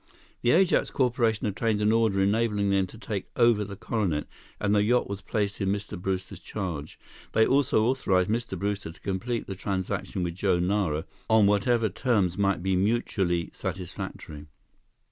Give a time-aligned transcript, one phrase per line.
[0.41, 4.25] The Ajax Corporation obtained an order enabling them to take over the Coronet,
[4.59, 5.95] and the yacht was placed in Mr.
[5.95, 6.97] Brewster's charge.
[7.33, 8.57] They also authorized Mr.
[8.57, 14.47] Brewster to complete the transaction with Joe Nara on whatever terms might be mutually satisfactory.